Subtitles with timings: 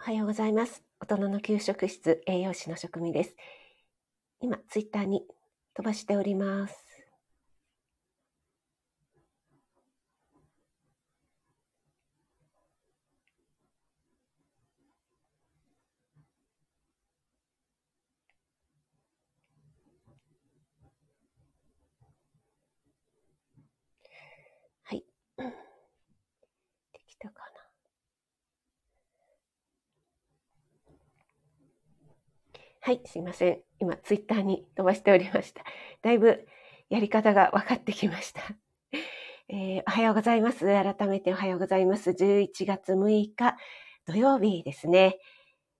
[0.00, 0.82] おはようございます。
[0.98, 3.36] 大人の給食室栄養士の職味です。
[4.40, 5.26] 今、ツイッターに
[5.74, 6.74] 飛ばしております。
[24.84, 25.04] はい。
[25.36, 25.44] で
[27.06, 27.60] きたかな。
[32.90, 33.60] はい、すいません。
[33.78, 35.62] 今、ツイッターに飛ばしておりました。
[36.02, 36.44] だいぶ
[36.88, 38.42] やり方が分かってきました。
[39.48, 40.66] えー、おはようございます。
[40.66, 42.10] 改めておはようございます。
[42.10, 43.56] 11月6日
[44.06, 45.20] 土曜日ですね。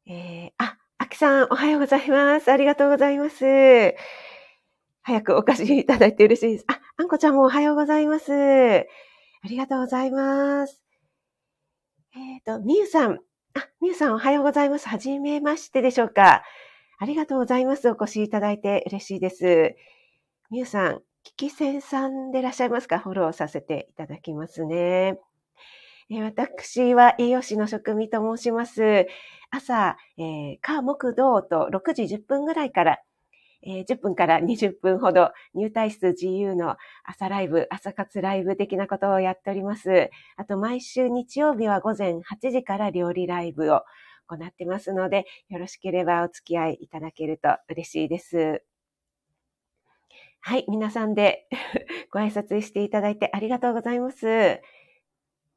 [0.06, 2.52] えー、あ、あきさん、おはようございます。
[2.52, 3.96] ありがとうございます。
[5.02, 6.64] 早くお貸しいただいて嬉しいです。
[6.68, 8.32] あ、あんこちゃんもおはようございます。
[8.32, 10.80] ありがとうございます。
[12.14, 13.18] えっ、ー、と、みゆさん。
[13.54, 14.88] あ、みゆさんおはようございます。
[14.88, 16.44] はじめましてでしょうか。
[17.02, 17.88] ありがとうございます。
[17.88, 19.74] お越しいただいて嬉しいです。
[20.50, 22.98] みゆさん、キキセンさんでいらっしゃいますか？
[22.98, 25.18] フォローさせていただきますね。
[26.10, 29.06] え私は栄養士の職味と申します。
[29.50, 32.98] 朝、えー、火木道と6時10分ぐらいから、
[33.62, 40.10] えー、10分から20分ほど入退室自由の朝ライブ、朝活ライブ的なことをやっております。
[40.36, 43.84] あと毎週日曜日は午前8時から料理ライブを
[44.36, 48.62] 行ってますので、よろしければお付き合いいただけると嬉しいです。
[50.42, 51.46] はい、皆さんで
[52.10, 54.60] ご挨拶していただいてありがとうございます。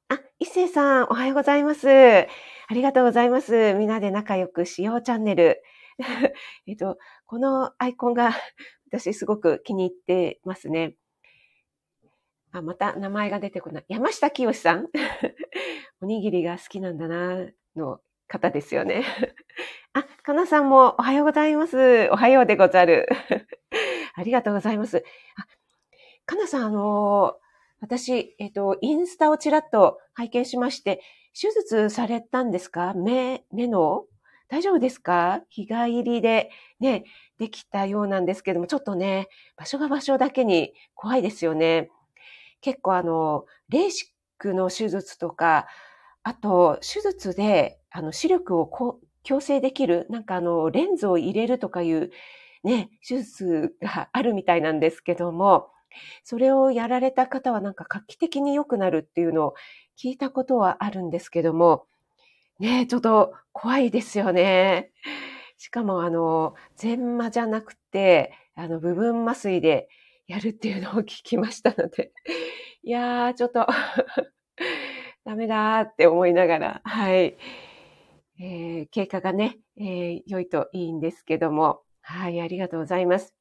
[0.09, 1.87] あ、一星さん、おはようございます。
[1.87, 2.27] あ
[2.71, 3.73] りがとうございます。
[3.75, 5.63] みんなで仲良くしようチャンネル。
[6.67, 8.31] えっと、このアイコンが
[8.91, 10.95] 私すごく気に入ってますね。
[12.51, 13.85] あ、また名前が出てこない。
[13.87, 14.89] 山下清さん
[16.01, 18.01] おにぎりが好きなんだな、の
[18.33, 19.05] 方ですよね。
[19.93, 22.09] あ、かなさんもおはようございます。
[22.11, 23.07] おはようでござる。
[24.15, 25.03] ありがとうございます。
[25.37, 25.45] あ、
[26.25, 27.37] かなさん、あの
[27.79, 31.01] 私、えっ、と、インスタをちらっと拝見しまして、
[31.39, 32.93] 手術されたんですか？
[32.95, 34.05] 目、目の？
[34.47, 35.41] 大丈夫ですか？
[35.49, 37.03] 日帰りでね、
[37.37, 39.27] できたようなんですけども、ちょっとね、
[39.57, 41.91] 場所が場所だけに怖いですよね。
[42.61, 44.09] 結構あの、レーシッ
[44.39, 45.67] クの手術とか、
[46.23, 52.11] あと、手術で、あの、視力をこう矯正できる、なんかあの、レンズを入れるとかいう、
[52.63, 55.69] ね、手術があるみたいなんですけども、
[56.23, 59.53] それをやられた方はなんか画期的に良くなるっていうのを
[60.01, 61.85] 聞いたことはあるんですけども、
[62.59, 64.91] ね、ちょっと怖いですよね。
[65.57, 69.87] しかもあの、全麻じゃなくて、あの、部分麻酔で
[70.27, 72.11] やるっていうのを聞きましたので、
[72.83, 73.67] いやー、ちょっと
[75.25, 77.37] ダメだーって思いながら、はい。
[78.45, 83.33] えー、経過がね、えー、良いといいんですけども、はい、ありがとうございます。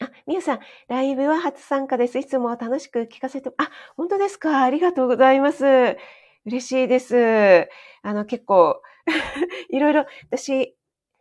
[0.00, 2.18] あ、みゆさん、ライブは初参加です。
[2.18, 4.62] いつも楽しく聞かせて、あ、本当ですか？
[4.62, 5.98] ありがとうございます。
[6.46, 7.68] 嬉しいです。
[8.02, 8.80] あの、結構
[9.68, 10.74] いろいろ、私、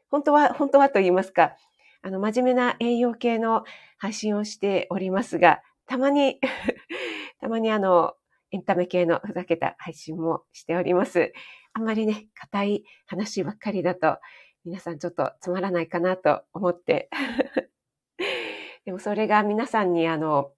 [0.09, 1.57] 本当は、本当はと言いますか、
[2.01, 3.65] あの、真面目な栄養系の
[3.97, 6.39] 配信をしておりますが、たまに
[7.41, 8.13] たまにあの、
[8.51, 11.33] エンタメ系のふざけた配信もしております。
[11.77, 14.17] あんまりね、硬い話ばっかりだと、
[14.65, 17.07] 皆さんちょっとつまらないかなと思って。
[18.83, 20.53] でもそれが皆さんにあの、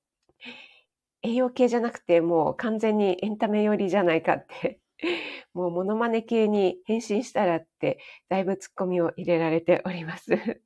[1.22, 4.80] 栄養系じゃなくてもう完全にエンタメ寄りじゃないかって
[5.54, 8.00] もうモノマネ系に変身したらって、
[8.30, 10.32] だいぶツッコミを入れられております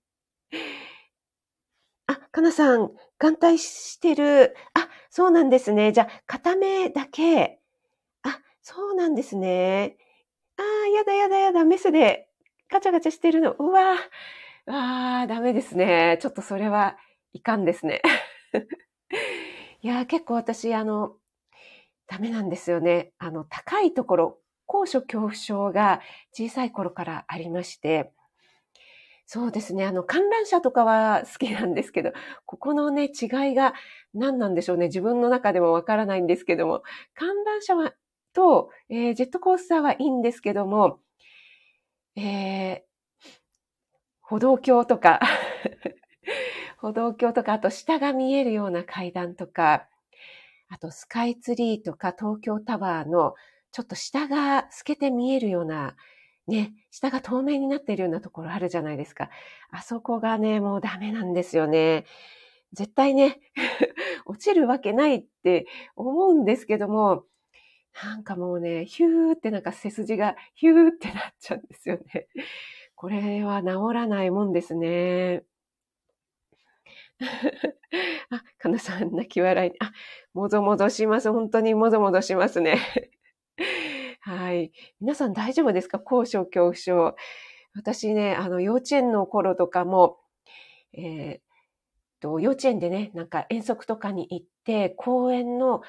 [2.05, 4.55] あ、かなさん、眼帯してる。
[4.75, 5.93] あ、そうなんですね。
[5.93, 7.59] じゃあ、片目だけ。
[8.21, 9.97] あ、そうなんですね。
[10.57, 12.27] ああ、やだやだやだ、メスで
[12.69, 13.51] ガチャガチャしてるの。
[13.53, 16.17] うわー、ああ、ダメですね。
[16.21, 16.97] ちょっとそれは
[17.33, 18.01] いかんですね。
[19.81, 21.17] いや結構私、あの、
[22.07, 23.13] ダメなんですよね。
[23.17, 26.01] あの、高いところ、高所恐怖症が
[26.33, 28.11] 小さい頃からありまして、
[29.25, 29.85] そうですね。
[29.85, 32.11] あの、観覧車とかは好きなんですけど、
[32.45, 33.73] ここのね、違いが
[34.13, 34.88] 何なんでしょうね。
[34.88, 36.83] 自分の中でもわからないんですけども、
[37.15, 37.94] 観覧車は
[38.33, 41.00] と、えー、ジェットコースターはいいんですけども、
[42.15, 42.81] えー、
[44.21, 45.19] 歩道橋とか
[46.77, 49.88] 歩道橋とか、あと下が見えるような階段とか、
[50.69, 53.35] あとスカイツリーとか東京タワーの
[53.71, 55.95] ちょっと下が透けて見えるような
[56.47, 59.30] ね、下が透明になっているようなところあるじゃないですか。
[59.71, 62.06] あそこがね、もうダメなんですよね。
[62.74, 63.39] 絶対ね、
[64.25, 67.24] 落ちるわけないって思うんですけども、
[68.01, 72.28] なんかもうね、ヒューってなんか背筋がヒューってなっちゃうんですよね。
[72.95, 75.44] これは治らないもんですね。
[78.30, 79.72] あ、かなさん、泣き笑い。
[79.80, 79.92] あ、
[80.34, 81.31] もぞもぞします。
[81.31, 82.80] 本当にもぞもぞしますね。
[84.22, 84.72] はい。
[85.00, 86.00] 皆さん大丈夫ですか？
[86.00, 87.16] 高所恐怖症。
[87.75, 90.19] 私ね、あの、幼稚園の頃とかも、
[90.94, 91.40] えー、
[92.24, 95.81] と、幼稚園でね、なんか遠足とかに行って、公園の、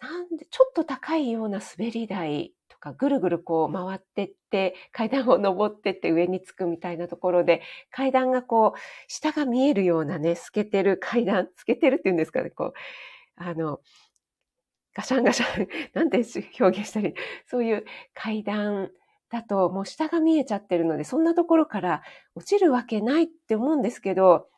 [0.00, 8.78] なんで、ちょっと高いような滑り台とか、ぐるぐるこう回ってって、階段を登ってって上に着くみたいなところで、階段がこう、
[9.08, 12.72] 下が見えるようなね、透けてる階段、透けてるっていうんですかね、こう、
[13.36, 13.80] あの、
[14.94, 16.18] ガシャンガシャン、 なんて
[16.60, 17.14] 表現したり、
[17.46, 17.84] そういう
[18.14, 18.90] 階段
[19.30, 22.02] だともう下が見えちゃってるので、そんなところから
[22.34, 24.48] 落ちるわけないって思うんですけど、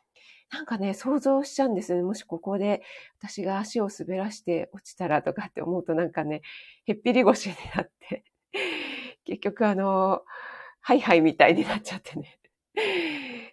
[0.51, 2.01] なんかね、想像しちゃうんですね。
[2.01, 2.81] もしここで
[3.19, 6.41] 私が足を滑らして落ちたらとかって思うとなんかね、
[6.85, 8.23] へっぴり腰になって、
[9.25, 10.23] 結局あの、
[10.81, 12.39] ハイハイみたいになっちゃってね。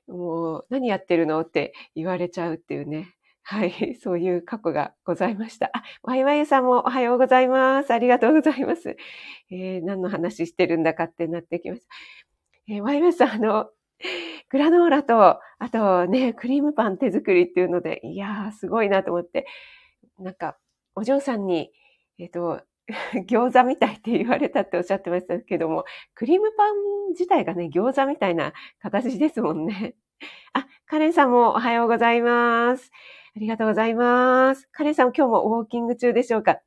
[0.07, 3.17] もう、何やってるのって言われちゃうっていうね。
[3.43, 5.71] はい、そういう過去がございました。
[5.73, 7.93] あ、ワイワイさんもおはようございます。
[7.93, 8.97] ありがとうございます。
[9.51, 11.87] えー、何の話してるんだかってなってきました。
[12.69, 13.71] えー、ワイワイさん、あの、
[14.49, 19.47] グラノーラと、あとね、クリームパン手作りっていうので、いやー、すごいなと思って、
[20.19, 20.57] なんか、
[20.95, 21.73] お嬢さんに、
[22.19, 22.63] えっ、ー、と、
[23.29, 25.85] 餃子みたいって言われたっておっしゃってましたけども、
[26.15, 29.97] クリームパン自体がね、餃子みたいな形ですもんね。
[30.53, 32.91] あ、カレンさんもおはようございます。
[33.37, 34.69] ありがとうございます。
[34.71, 36.61] カレンさん今日もウォーキング中でしょうか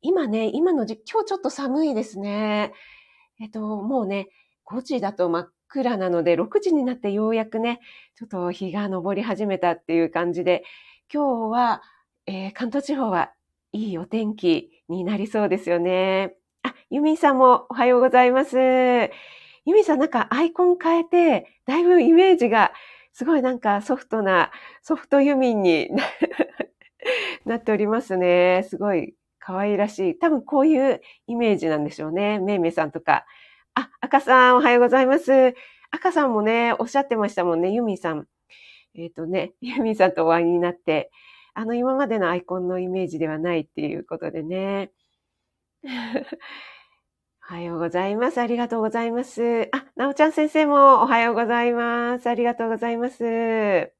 [0.00, 2.72] 今ね、今の時、今日ちょっと寒いですね。
[3.40, 4.28] えっと、もうね、
[4.66, 7.80] 5時だと真っ暗なので、6時になってようやくね、
[8.14, 10.64] ちょっと日が昇り始めたっていう感じで、
[11.12, 11.82] 今日は、
[12.26, 13.32] えー、関東地方は
[13.72, 16.34] いいお天気になりそうですよね。
[16.62, 18.58] あ、ユミさんもおはようございます。
[18.58, 22.72] ユミさんなんかアイコン変えて、だいぶイメージが
[23.14, 24.50] すごいなんかソフトな、
[24.82, 25.88] ソフトユミンに
[27.46, 28.66] なっておりますね。
[28.68, 30.18] すごい可愛らしい。
[30.18, 32.40] 多分こういうイメージなんでしょうね。
[32.40, 33.24] めいめいさんとか。
[33.74, 35.54] あ、赤さんおはようございます。
[35.90, 37.70] 赤さんもね、おっしゃってましたもんね。
[37.70, 38.26] ユミさん。
[38.94, 41.10] えっ、ー、とね、 ユミさんとお会いになって、
[41.54, 44.92] あの今までのアイコンのイメージではないっていうことでね。
[47.50, 48.40] おはようございます。
[48.40, 49.68] ありがとうございます。
[49.72, 52.28] あ、なおちゃん先生もおはようございます。
[52.28, 53.92] ありがとうございます。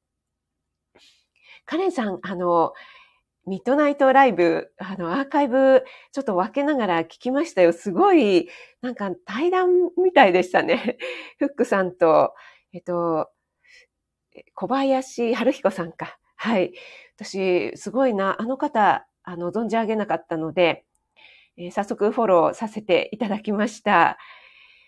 [1.65, 2.73] カレンさん、あの、
[3.45, 7.73] ミッドナイトライブ、あの、アーカイブ、ちょっと分けながら聞きましたよ。
[7.73, 8.47] すごい、
[8.81, 10.97] なんか対談みたいでしたね。
[11.39, 12.33] フックさんと、
[12.71, 13.29] えっと、
[14.55, 16.17] 小林春彦さんか。
[16.37, 16.73] はい。
[17.17, 20.85] 私、すごいな、あの方、あの、存じ上げなかったので、
[21.57, 24.17] えー、早速フォローさせていただきました。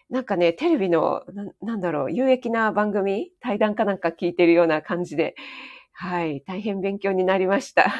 [0.10, 5.36] なんかね、テレビのな、なんだろう、有益な番組、対談かなんか聞いてるような感じで、
[5.94, 7.92] はい、大変勉強になりました。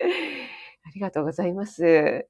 [0.84, 2.26] ありがとうございます。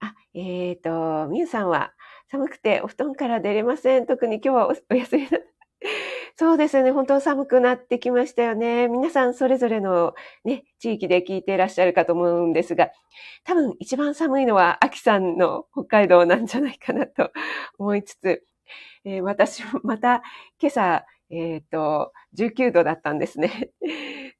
[0.00, 1.92] あ、えっ、ー、と、みゆさんは、
[2.30, 4.06] 寒くてお布団から出れません。
[4.06, 5.38] 特に今日はお休みだ。
[6.36, 6.92] そうですね。
[6.92, 8.88] 本当寒くなってきましたよね。
[8.88, 10.14] 皆さんそれぞれの
[10.44, 12.90] ね、地域で聞いていらっしゃるかと思うんですが、
[13.44, 17.32] 多分一番寒いのは秋さんの北海道なんじゃないかなと
[17.78, 18.44] 思いつつ、
[19.04, 20.22] えー、私もまた
[20.60, 23.70] 今朝、えっ、ー、と、19度だったんですね。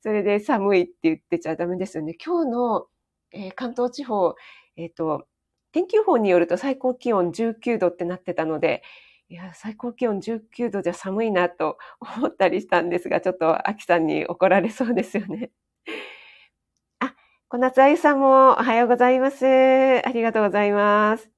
[0.00, 2.14] それで寒いって言ってちゃダメですよね。
[2.24, 2.86] 今日の、
[3.32, 4.34] えー、関東地方、
[4.76, 5.26] えっ、と、
[5.72, 8.82] 天気予報によると最高気温19度ってなってたので、
[9.28, 15.50] いや、最高気温19度じゃ寒いなと思ったりしたんですが、ちょっと秋さんに怒られそうですよね。
[17.00, 17.14] あ、
[17.48, 19.46] 小夏あゆさんもおはようございます。
[19.46, 21.30] ありがとうございます。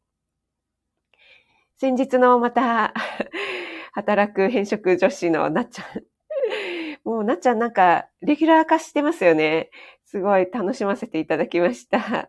[1.79, 2.95] 先日のまた、
[3.93, 6.10] 働く変色女子のなっちゃん。
[7.05, 9.71] もうなっちゃんなんか、レギュラー化してますよね。
[10.05, 11.99] すごい楽しませていただきました。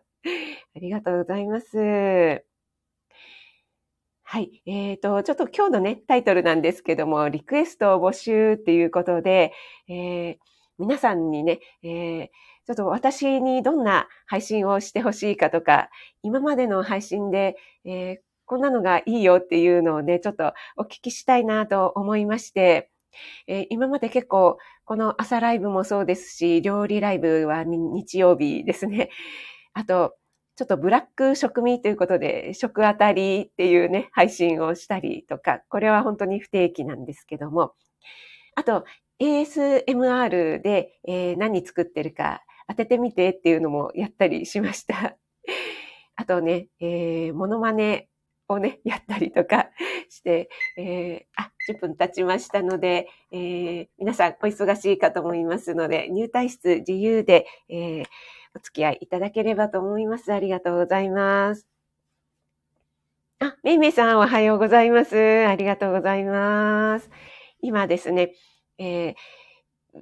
[0.76, 2.44] りがとうございます。
[4.22, 4.62] はい。
[4.64, 9.52] えっ、ー、と、ちょっと今日のね、タイトルなんですけども、リクエストを募集っていうことで、
[9.88, 10.36] えー、
[10.78, 12.28] 皆さんにね、えー、
[12.66, 15.90] ちょっと私にどんな配信をしてほしいかとか、
[16.22, 22.90] 今までの配信で、えこんなのがいいよっていうのをね、ちょっとお聞きしたいなと思いまして、
[23.46, 29.10] え今まで結構、この朝ライブもそうですし、料理ライブは日曜日ですね。
[29.74, 30.16] あと、
[30.56, 37.74] ちょっとブラック食味ということで、食あたりっていうね、配信をしたりとか、これは本当に不定期なんですけども、
[38.54, 38.84] あと、
[39.20, 45.16] ASMR で、えー、何作ってるか当ててみてっていうのもやったりしました。
[46.16, 48.08] あとね、えー、モノマネ
[48.48, 49.70] をね、やったりとか
[50.08, 58.04] して、えー、あ、10分経ちましたので、えー、皆さんお忙しいかと思いますので、入退室自由で、えー、
[58.54, 60.32] お付き合いいただければと思います。
[60.32, 61.66] ありがとうございます。
[63.38, 65.46] あ、めいめいさんおはようございます。
[65.46, 67.10] ありがとうございます。
[67.60, 68.34] 今ですね、
[68.78, 69.14] えー、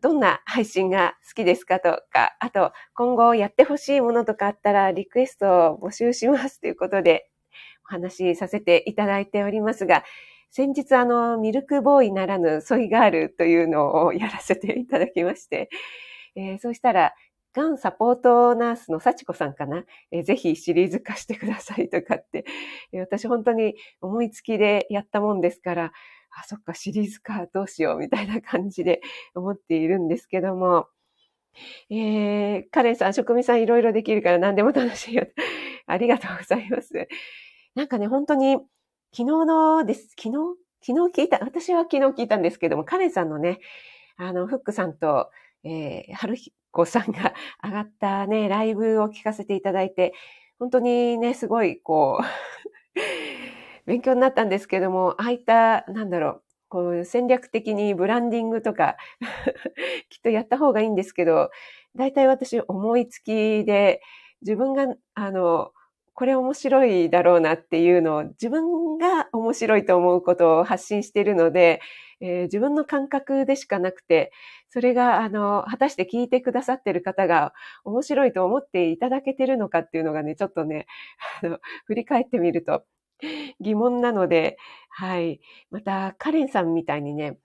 [0.01, 7.31] どんな配信が好きですかとか、あと、今後やってほしいものとかあったらリクエストを募集しますということで、
[7.89, 10.05] お話しさせていただいておりますが、
[10.51, 15.71] 先日あの、ミルクボーイならぬソイガールというのをやらせていただきまして、
[16.35, 17.15] えー、そうしたら、
[17.53, 22.45] がんサポートナースの幸子さんかな、えー、ぜひシリーズ化してくださいとかって、
[22.93, 25.93] えー、私本当に思いつきでやったもんですから、
[26.33, 29.01] あ、そっか、シリーズ化どうしようみたいな感じで
[29.35, 30.89] 思っているんですけども、
[31.91, 35.27] えー、カレンさん、職味さんいろいろできるから何でも楽しいよ。
[35.87, 37.09] ありがとうございます。
[37.75, 38.59] なんかね、本当に、
[39.13, 40.57] 昨日のです、昨日？
[40.87, 43.59] 昨日聞いた、私は昨日聞いたんですけども、カレンさんのね、
[44.17, 45.31] あの、フックさんと、
[45.65, 46.37] えー、春
[46.71, 50.15] 子さんが 上がったね、ライブを聞かせていただいて、
[50.61, 52.25] 本当にね、すごい、こう
[53.85, 58.97] 勉強になったんですけども、ああいった、なんだろう、こう戦略的にブランディングとか
[60.09, 61.51] きっとやった方がいいんですけど、
[61.97, 64.03] 大体私思いつきで、
[64.43, 65.73] 自分が、あの、
[66.15, 71.81] これ面白いだろうなっていうのを自分が面白いと思うことを発信しているので、
[72.21, 74.33] えー、自分の感覚でしかなくて、
[74.69, 80.87] それが、あの、果たして聞いてくださってる方が面白いと思っていただけてるのかっていうのがね、ちょっとね、
[81.43, 82.85] あの、振り返ってみると
[83.61, 85.41] 疑問なので、はい。
[85.71, 87.39] また、カレンさんみたいにね、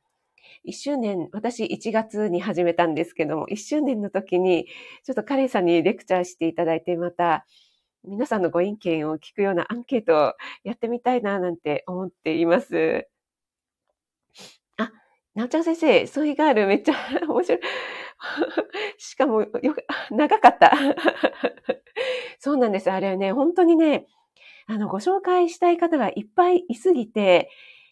[0.63, 4.67] 一周年、私1月に始めたんですけども、一周年の時に、
[5.03, 7.45] ちょっとカレンさんにレクチャーしていただいて、また、
[8.07, 10.33] 皆さんのご意見を聞くようなアンケートを
[10.63, 13.07] やってみたいな、なんて思っています。
[14.77, 14.91] あ、
[15.33, 16.95] なおちゃん先生、ソイガールめっちゃ
[17.27, 17.59] 面白い。
[18.97, 20.71] しかも、よく、長かった。
[22.39, 22.91] そうなんです。
[22.91, 24.07] あれはね、本当にね、
[24.67, 27.50] あの、ご紹介したい方がいっぱいいすぎて、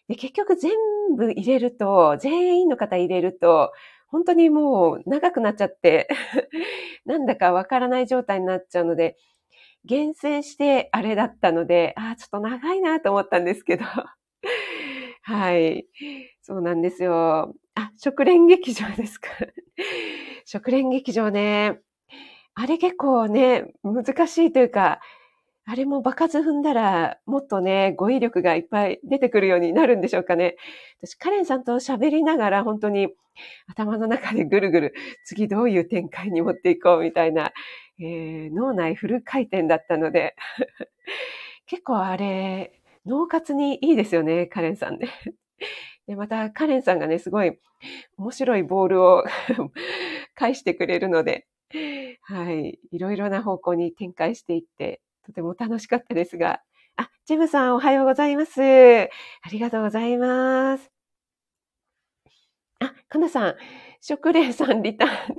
[0.08, 0.72] で結局全
[1.16, 3.72] 部入れると、全員の方入れると、
[4.08, 6.08] 本当にもう長くなっちゃって、
[7.06, 9.16] なんだかわからない状態になっちゃうので、
[9.84, 13.84] 厳選してあれだったので、ああ、ちょっと長いなと思ったんですけど。
[15.22, 15.86] はい。
[16.42, 17.54] そうなんですよ。
[17.74, 19.28] あ、食連劇場ですか。
[20.44, 21.80] 食連劇場ね。
[22.54, 25.00] あれ結構ね、難しいというか、
[25.66, 30.56] あれも場数踏んだら、もっとね、語彙力がいっぱい出てくるようになるんでしょうかね。
[31.02, 33.08] 私、カレンさんと喋りながら、本当に
[33.66, 37.52] 頭の中でぐるぐる、次どういう展開に持っていこうみたいな、
[38.00, 40.34] えー、脳内フル回転だったので、
[41.66, 45.08] 結構あれ、脳活にいいですよね、カレンさんね。
[46.06, 47.58] で、また、カレンさんがね、すごい
[48.18, 49.24] 面白いボールを
[50.34, 51.46] 返してくれるので、
[52.22, 52.78] はい。
[52.92, 56.62] いろいろな方向に展開していって、とても楽しかったですが。
[56.96, 58.60] あ、ジェムさんおはようございます。
[58.62, 59.08] あ
[59.52, 60.90] りがとうございます。
[62.80, 63.56] あ、かなさん、
[64.00, 65.36] 食連さんリターン。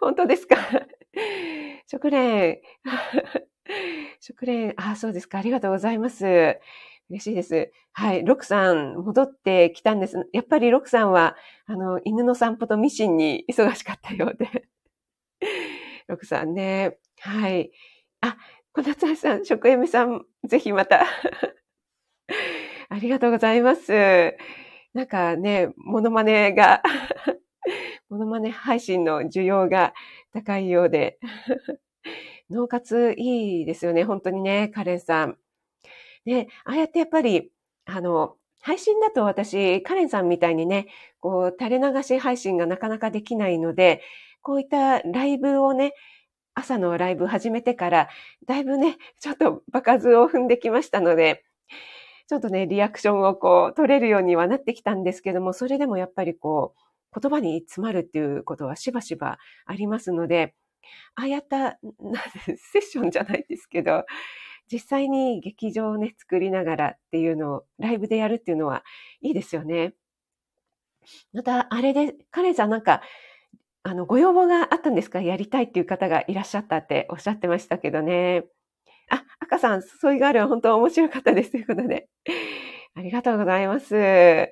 [0.00, 0.56] 本当ですか？
[1.86, 2.60] 食連。
[4.20, 5.38] 食連、あ、そうですか。
[5.38, 6.58] ありがとうございます。
[7.08, 7.72] 嬉しいです。
[7.92, 8.24] はい。
[8.24, 10.28] ロクさん、戻ってきたんです。
[10.32, 14.68] やっぱりロクさんは、あの、犬の散歩とミシンに 忙しかったようで。
[16.08, 16.98] ロクさんね。
[17.20, 17.70] はい。
[18.20, 18.36] あ、
[18.72, 21.06] 小夏さん、食エメさん、ぜひまた。
[22.88, 24.36] ありがとうございます。
[24.94, 26.82] なんかね、モノマネが
[28.08, 29.92] モノマネ配信の需要が
[30.32, 31.18] 高いようで。
[32.50, 35.38] 脳活いいですよね、本当にね、カレンさん。
[36.24, 37.50] ね、ああやってやっぱり、
[37.86, 40.86] あの、配信だと私、カレンさんみたいにね、
[41.20, 44.02] こう、垂れ流し配信がなかなかできないので、
[44.42, 45.92] こういったライブをね、
[46.54, 48.08] 朝のライブ始めてから、
[48.46, 51.44] だいぶね、ちょっと場数を踏んできましたので、
[52.28, 56.80] ちょっとね、リアクションをこう、取れるようにはなってきたんですけども、それでもやっぱりこう、
[57.18, 60.54] 言葉に詰まるっていうことはしばしばありますので、
[61.16, 61.78] ああやった、
[62.72, 64.04] セッションじゃないですけど、
[64.70, 68.84] 実際に劇場をね、作りながらっていうのをライブでやるっていうのは
[69.20, 69.94] いいですよね。
[71.32, 73.00] また、あれで、カレンさんなんか、
[73.84, 75.20] あの、ご要望があったんですか？
[75.22, 78.44] やりたいっていう方がいらっしゃったっておっしゃってましたけどね。
[79.10, 82.08] あ、赤さん、そういうガールは本当面白かったですということで。
[82.96, 84.50] ありがとうございます。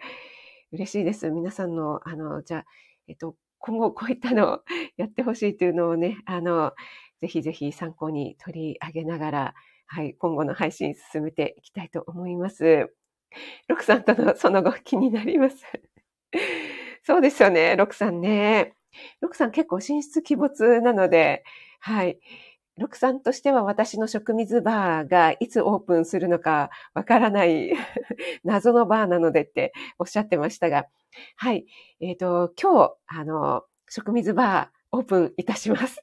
[0.75, 1.31] 嬉しいです。
[1.31, 2.65] 皆さんの、あの、じゃあ、
[3.07, 4.61] えっと、今後こういったのを
[4.99, 6.73] やってほしいというのをね、あの、
[7.21, 9.55] ぜひぜひ参考に取り上げながら、
[9.87, 12.93] はい、今後の配信進めていきたいと思います。
[13.69, 15.65] ロクさんとのその後気になります。
[17.05, 18.75] そうですよね、ロクさんね。
[19.21, 21.45] ロクさん結構進出鬼没なので、
[21.79, 22.19] はい。
[22.77, 27.73] ロクさんとしては私の食水バーがいつオープンするのかわからない
[28.43, 30.87] 謎のバーなのでっておっしゃってましたが、
[31.37, 31.67] はい。
[32.01, 36.03] えっ、ー、と、今日、あの、食水バーオープンいたします。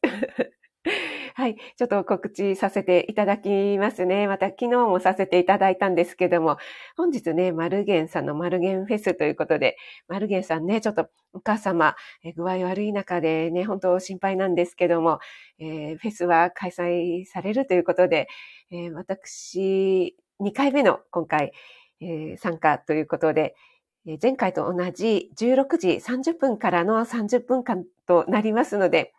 [1.35, 1.55] はい。
[1.77, 4.27] ちょっと告知させていただきますね。
[4.27, 6.57] また昨日もさせていただいたんですけども、
[6.97, 11.95] 本日ね、マルゲンさんのマルゲンフェスということで、マルゲンさんね、ちょっとお母様、
[12.35, 15.19] 具合悪い中でね、本当心配なんですけども、
[15.59, 18.27] えー、フェスは開催されるということで、
[18.71, 21.53] えー、私、2回目の今回、
[22.01, 23.55] えー、参加ということで、
[24.21, 29.13] 前回と同じ16時30分からの30分間となりますので、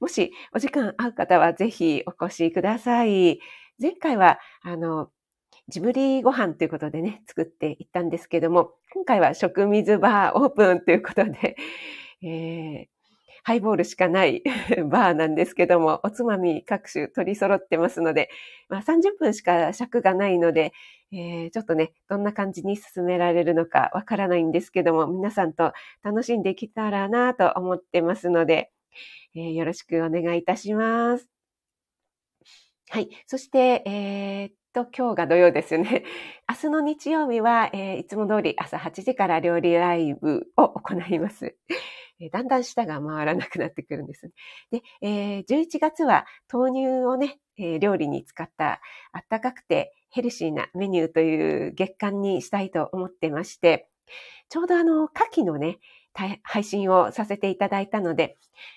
[0.00, 3.40] もしお時間合う方はぜひお越しください。
[3.80, 5.10] 前回は、あの、
[5.68, 11.56] ジブリご飯ということでね、作っていったんですけども、今回は食水バーオープンということで、
[12.22, 12.86] えー、
[13.44, 14.42] ハイボールしかない
[14.90, 18.28] バーなんですけども、おつまみ各種取り揃ってますので、
[18.68, 20.72] まあ、30分しか尺がないので、
[21.12, 28.70] えー、ちょっとね、どんな感じに進められるのかわからないんですけども、皆さんと楽しんできたらなと思ってますので、
[29.34, 31.28] えー、よろしくお願いいたします。
[32.90, 33.08] はい。
[33.26, 36.04] そして、えー、っと、今日が土曜ですよね。
[36.48, 41.56] 明日の日曜日は、えー、いつも通り朝8時から料理ライブを行います。
[42.20, 44.30] えだんだん舌が回らなくなってくるんです。
[44.70, 48.80] で、えー、11月は豆乳をね、えー、料理に使った
[49.12, 53.88] あったかくてヘルシーなメニューという月間にしたいと思ってまして、
[54.50, 55.78] ちょうどあの、牡蠣のね、
[56.14, 58.36] 配信をさせていただいたので、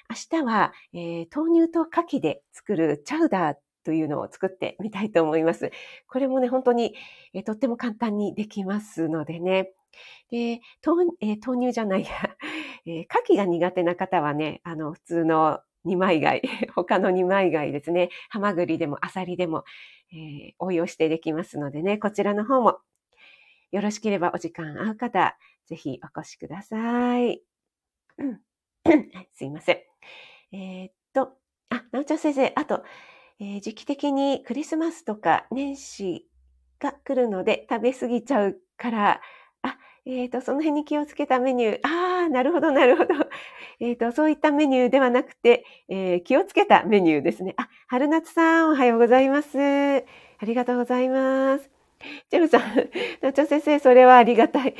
[0.09, 5.71] 明日は、えー、豆乳と牡蠣で作るチャウダーというのを作ってみたいと思います。
[6.07, 6.95] これもね、本当に、
[7.33, 9.71] えー、とっても簡単にできますのでね。
[10.31, 12.09] で、豆,、えー、豆乳じゃないや、
[12.85, 16.41] えー、牡蠣が苦手な方はね、あの、普通の二枚貝、
[16.75, 18.09] 他の二枚貝ですね。
[18.29, 19.63] ハマグリでもアサリでも、
[20.11, 22.79] えー、応用してできますのでね、こちらの方も
[23.71, 27.41] よろしければお時間合う方、ぜひお越しください。
[29.33, 29.77] すいません。
[30.55, 31.33] えー、っと、
[31.69, 32.83] あ、なおちゃん先生、あと、
[33.39, 36.27] えー、時期的にクリスマスとか年始
[36.79, 39.21] が来るので食べ過ぎちゃうから、
[39.61, 41.79] あ、えっ、と、その辺に気をつけたメニュー。
[41.83, 43.13] ああ、なるほど、なるほど。
[43.79, 47.55] えっ、と、そういったメニューではなくて、えー、気をつけたメニューですね。
[47.57, 49.57] あ、春夏さん、おはようございます。
[49.57, 51.69] ありがとうございます。
[52.29, 52.61] ジェムさん、
[53.21, 54.75] なおちゃん先生、それはありがたい。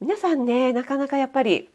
[0.00, 1.68] 皆さんね、なかなかやっぱり、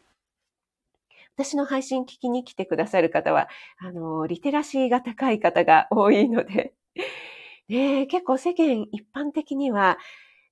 [1.36, 6.74] 私の配信聞きに来てくださる方は、あの、リテラシーが高い方が多いので、
[7.68, 9.98] ね、結構世間一般的には、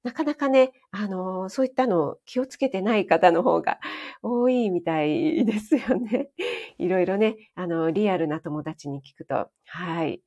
[0.04, 3.80] なかなかね、あの、そういったのを気をつけてない方の方が
[4.22, 6.28] 多いみたいですよね。
[6.78, 10.20] いろいろね、あの、リアルな友達に聞くと、はい。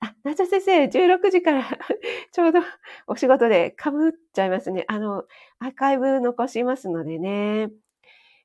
[0.00, 1.64] あ、なちゃ先生、16時から
[2.32, 2.60] ちょうど
[3.06, 3.92] お仕事で被っ
[4.32, 4.84] ちゃいますね。
[4.88, 5.24] あの、
[5.58, 7.70] アーカイブ残しますのでね。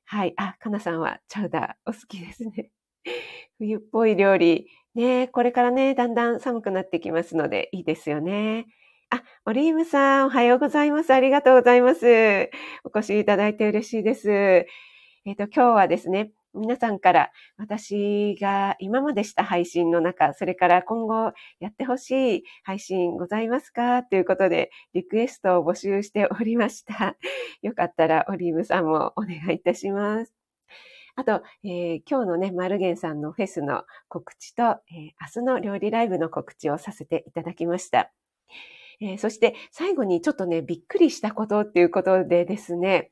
[0.04, 0.34] はい。
[0.36, 2.70] あ、かなさんはチャウダーお好きですね。
[3.58, 4.68] 冬っぽい料理。
[4.94, 8.66] ねこれからね、だんだん寒くなってきますので、いいですよね。
[9.10, 11.12] あ、オリーブさん、おはようございます。
[11.12, 12.50] ありがとうございます。
[12.84, 14.30] お越しいただいて嬉しいです。
[14.30, 27.16] えっ、ー、と、今日はですね、皆さんから私が今までした配信の中、それから今後やってほしい配信ございますかということでリクエストを募集しておりました。
[27.62, 30.32] よかったらオリーブさんもお願いいたします。
[31.16, 38.12] あと、えー、今日のね、マルゲンさんのフェスの告知と、えー、明日の料理ライブの告知をさせていただきました。
[39.00, 43.10] えー、そして最後にちょっとね、びっくりしたことっていうことでですね、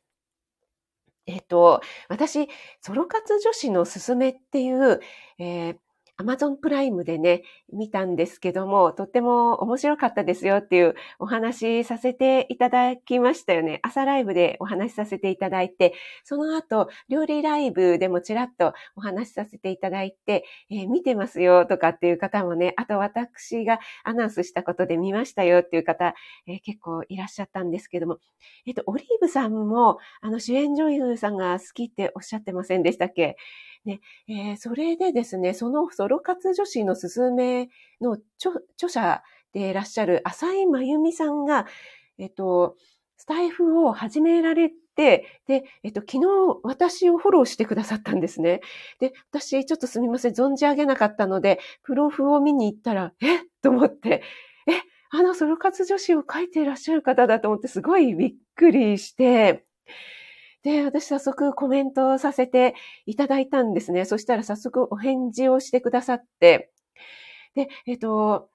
[1.27, 2.49] えっと、私、
[2.81, 5.01] ソロ活女子のすすめっていう、
[5.39, 5.79] えー、
[6.23, 13.81] アマゾンプライムでね、見たんですけども、とっても面白かったですよっていうお話させていただきましたよね。
[13.83, 26.15] 朝ライブでお話しさせていただいて、その後、料理ライブでもちらっとお話しさせていただいて、えー、見てますよとかっていう方もね、あと私がアナウンスしたことで見ましたよっていう方、
[26.47, 28.19] えー、結構いらっしゃったんですけども、
[28.65, 33.37] えっ、と、オリーブさんも、あの、主演女優さんが好きっておっしゃってませんでしたっけ？
[33.85, 37.69] ね、えー、それでですね、そのソロ活女子のすすめ
[38.01, 41.67] の著者でいらっしゃる浅井真由美さんが、
[42.19, 42.77] えっと、
[43.17, 46.27] スタイフを始められて、で、えっと、昨日
[46.63, 48.61] 私をフォローしてくださったんですね。
[49.01, 53.41] で、私ちょっとすみません、存じ上げなかったので、プロフを見に行ったら、え？
[53.63, 54.23] と思って、
[54.67, 54.73] え、
[55.11, 59.65] あのソロ活女子を書いていらっしゃる方だと思ってすごいびっくりして、
[60.63, 62.75] で、私早速コメントをさせて
[63.07, 64.05] いただいたんですね。
[64.05, 66.73] そしたら早速お返事をしてくださって、
[67.55, 68.49] で、えっと、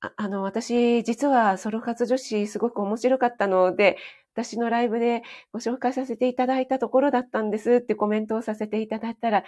[0.00, 3.96] ああの、私、実はソロ活女子すごく面白かったので、
[4.34, 9.44] 私のライブでご紹介させていただいたところだったんですってコメントをさせていただいたら、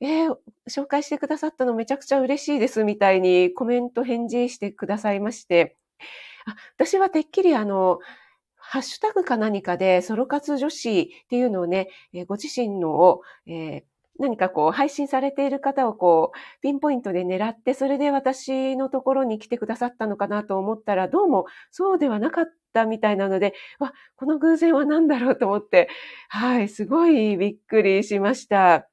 [0.00, 0.36] えー、
[0.68, 5.76] 紹介してくださったのめちゃくちゃ嬉しいですみたいにコメント返事してくださいまして、
[6.46, 7.98] あ私はてっきりあの、
[8.70, 11.88] ハッシュタグか何かでソロ活女子っていうのをね、
[12.28, 13.82] ご自身のを、えー、
[14.20, 25.88] 何かこう配信されている方をこうピンポイントで狙って、それで私のところに来てくださったのかなと思ったら、どうもそうではなかったみたいなので、わ、この偶然は何だろうと思って、
[26.28, 28.86] はい、すごいびっくりしました。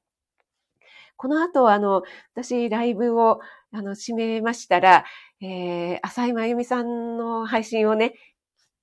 [1.17, 2.01] この後、あの、
[2.33, 5.05] 私、ライブを、あの、締めましたら、
[5.39, 8.13] えー、浅井真由美さんの配信をね、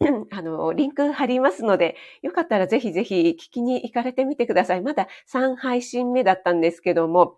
[0.31, 4.83] あの、リンク貼りますので、よかったらぜひぜひ聞きに行かれてみてください。
[4.83, 7.37] まだ3配信目だったんですけども、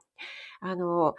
[0.60, 1.14] あの、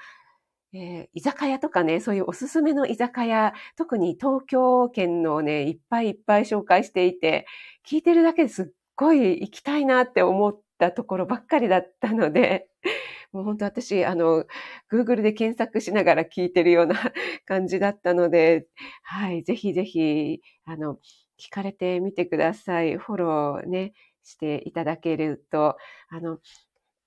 [0.73, 7.45] えー、居酒屋とかね、そういうおすすめの居酒屋、特に東京圏のね、いっぱいいっぱい紹介していて、
[7.89, 12.67] 聞いてるだけですっごい行きたいなって思ったところばっかりだったので、
[13.31, 14.45] もう本当私、あの、
[14.91, 16.95] Google で検索しながら聞いてるような
[17.45, 18.67] 感じだったので、
[19.03, 20.99] はい、ぜひぜひ、あの、
[21.39, 22.97] 聞かれてみてください。
[22.97, 25.77] フォローね、していただけると、
[26.09, 26.39] あの、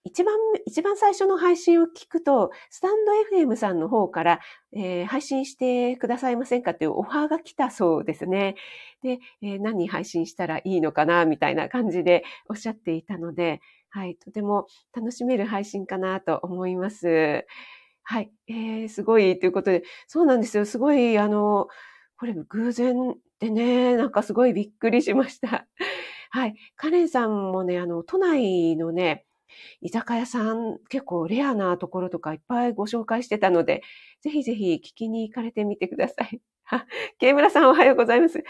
[0.03, 4.41] 一番、一番最初の配信を聞くと、スタンド FM さんの方から、
[4.73, 8.55] えー、配信してくださいませんかっていうオファーが来たそうですね。
[9.03, 17.45] で、えー、何配信したらいいのかな、みたいな感じでおっしゃっていたので、はい、とても楽しめる配信かなと思います。
[18.03, 20.65] はい、えー、すごいということで、そうなんですよ。
[20.65, 21.69] すごい、あの、
[22.17, 25.67] これ偶然でね、なんかすごいびっくりしました。
[26.31, 26.55] はい。
[26.77, 29.25] カレンさんもね、あの、都内のね、
[29.81, 33.83] 居酒屋さん、結構レアなところとかいっぱいご紹介してたので、
[34.21, 36.41] ぜひぜひ聞きに行かれてみてください。
[36.65, 36.87] は、
[37.19, 38.45] ケイムラさんおはようございます。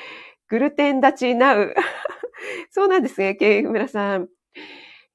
[0.48, 1.74] グルテン立ちナウ。
[2.70, 4.29] そうなんですね、ケイムラさん。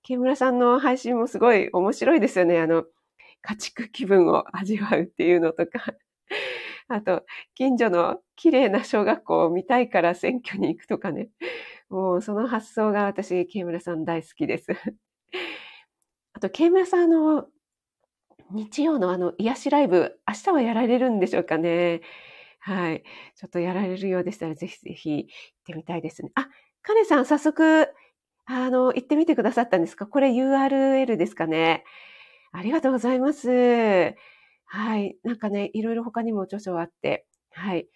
[0.04, 2.60] ケイムラさんの配信もすごい面白いですよね。
[2.62, 2.86] あの、
[3.42, 5.94] 家畜気分を味わうっていうのとか。
[6.90, 11.30] あと、近所の綺麗な小学校を見たいから選挙に行くとかね。
[11.90, 14.68] もうその発想が私、ケイムラさん大好きです。
[16.34, 17.48] あと、ケイムラさんの
[18.52, 22.02] 日曜のあの癒しライブ、明日はやられるんでしょうかね。
[22.60, 23.04] はい。
[23.36, 25.30] ちょっとやられるようでしたら、ぜひぜひ行っ
[25.66, 26.32] てみたいですね。
[26.36, 26.50] あ、
[26.84, 27.90] カネさん、早速、
[28.46, 30.08] あの、行ってみてくださったんですか？
[30.08, 31.84] これ URL ですかね。
[32.54, 34.16] ありがとうございます。
[34.66, 35.18] はい。
[35.24, 37.88] なんかね、いろいろ他にも著書あって、はい。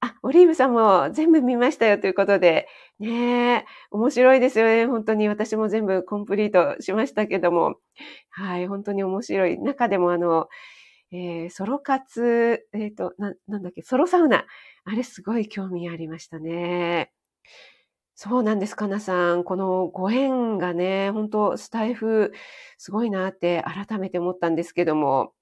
[0.00, 2.68] あ、オリーブさんも全部見ましたよということで、
[3.00, 4.86] ねえ面白いですよね。
[4.86, 7.76] 本当に私も全部コンプリートしましたけども、
[8.30, 9.58] はい、本当に面白い。
[9.58, 10.48] 中でもあの、
[11.10, 14.46] えー、ソロ活、えっ、ー、とな、なんだっけ、ソロサウナ。
[14.84, 17.12] あれすごい興味ありましたね。
[18.14, 19.44] そうなんです、かなさん。
[19.44, 22.32] このご縁がね、本当スタイフ、
[22.76, 25.32] すごいなって改めて思ったんですけども、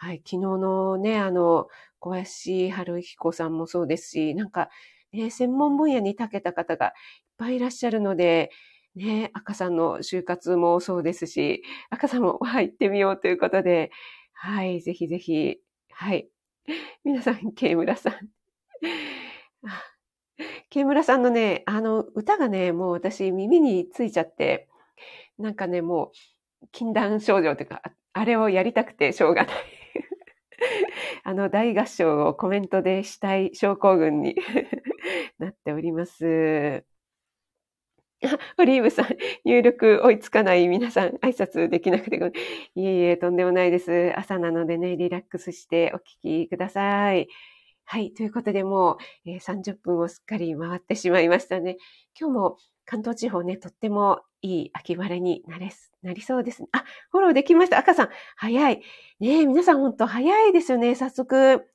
[0.00, 1.66] はい、昨日のね、あの、
[1.98, 4.70] 小林春彦さんもそうですし、なんか、
[5.12, 6.92] ね、専門分野に長けた方がいっ
[7.36, 8.52] ぱいいらっしゃるので、
[8.94, 13.90] ね、赤さんの就活もそうですし、赤さんも、はい、行ってみようということで、
[14.34, 15.56] はい、ぜひぜひ、
[15.90, 16.28] はい。
[17.02, 18.12] 皆さん、ケイムラさん。
[20.70, 24.68] ケイムラさんのね、あの、歌がね、もう私耳についちゃって、
[25.38, 26.12] なんかね、も
[26.62, 27.82] う、禁断症状というか、
[28.12, 29.77] あれをやりたくてしょうがない。
[31.24, 34.36] あの大合唱をコメントでしたい症候群に
[35.38, 36.84] なっております。
[38.58, 39.06] オリーブさん、
[39.44, 42.34] 入力追いつかない皆さん、挨拶できなくてごめん。
[42.74, 44.12] いえいえ、とんでもないです。
[44.16, 47.28] 朝なのでね、リラックスしてお聞きください。
[47.84, 48.12] はい。
[48.12, 51.76] ということで、もう、えー、30分をすっかり回ってしまいましたね。
[52.18, 55.70] 今日も関東地方ね、とってもいい秋晴れになれ
[56.02, 56.68] なりそうですね。
[56.72, 57.76] あ、フォローできました。
[57.76, 58.80] 赤さん、早い。
[59.20, 60.94] ね皆さん本当早いですよね。
[60.94, 61.66] 早速。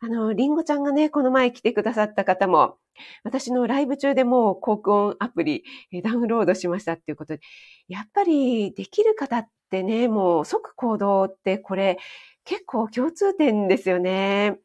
[0.00, 2.78] あの、りんごちゃんがね、この前来てくださった方も、
[3.22, 5.62] 私のライブ中でもう航空音アプリ
[6.02, 7.40] ダウンロードしましたっていうことで、
[7.88, 11.98] やっぱりできる方ってね、もう即行動ってこれ
[12.46, 14.58] 結構共通点ですよね。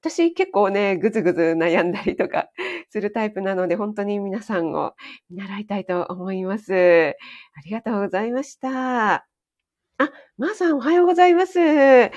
[0.00, 2.48] 私結構ね、ぐずぐず悩んだりとか
[2.96, 4.94] するタイプなので、本当に皆さんを
[5.28, 7.14] 見習いたいと思います。
[7.54, 9.16] ありがとうございました。
[9.16, 9.24] あ、
[10.38, 11.60] まー、さんおはようございます。
[11.60, 12.10] あ、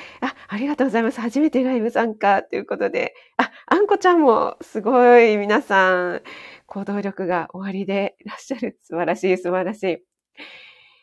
[0.48, 1.20] ありがとうございます。
[1.20, 3.14] 初めてライブ参加ということで。
[3.36, 6.22] あ、あんこちゃんもすごい皆さん、
[6.66, 8.80] 行動力が終わりでいらっしゃる。
[8.82, 9.98] 素晴らしい、素晴らしい。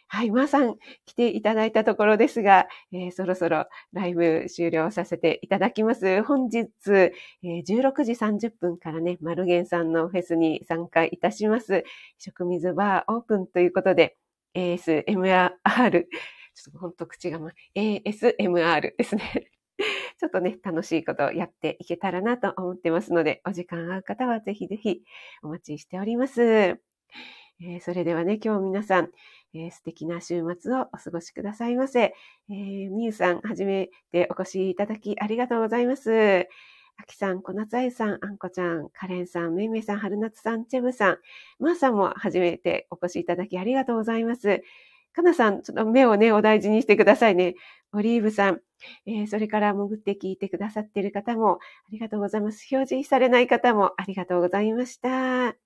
[0.09, 6.23] はい、まー、さん来ていただいたところですが、えー、そろそろライブ終了させていただきます。
[6.23, 11.85] 本日、えー、16時30分からね、マルゲンさんのフェスに参加いたします。
[12.19, 14.17] 食水バーオープンということで、
[14.55, 15.51] ASMR
[16.57, 19.51] ちょっと本当口がま、ASMR ですね。
[20.19, 25.03] ちょっとね、楽しいことをやっていけたらなと思ってますので、お時間合う方はぜひぜひ
[25.43, 26.43] お待ちしております。
[26.43, 29.11] えー、それではね、今日皆さん、
[29.57, 32.15] えー、素敵な週末をお過ごしくださいませ。
[32.51, 36.47] えー、みゆさん、はじめてお越しいただきありがとうございます。
[36.99, 41.19] あきさん、こなつあゆさん、あんこちゃん、かれんさん、めいめいさん、はるなつさん、ちェブさん、
[41.59, 44.63] まー、さんもはじめてお越しいただきありがとうございます。
[45.15, 47.55] かなさん、ちょっと目をね、お大事にしてくださいね。
[47.93, 48.61] オリーブさん、
[49.07, 51.59] えー、それから潜って聞いてくださっている方もあ
[51.91, 52.67] りがとうございます。
[52.71, 55.57] 表示されない方もありがとうございました。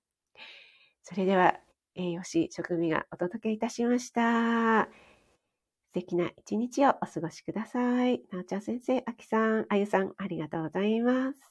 [1.03, 1.59] それでは、
[1.95, 4.85] 栄養士食味がお届けいたしました。
[4.85, 8.23] 素敵な一日をお過ごしください。
[8.31, 11.50] なおちゃん先生、あきさん、あゆさん、ありがとうございます。